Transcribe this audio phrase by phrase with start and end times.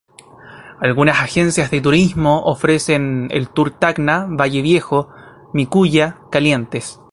[0.79, 6.99] Algunas agencias de turismo ofrecen el tour Tacna-Valle Viejo-Miculla-Calientes.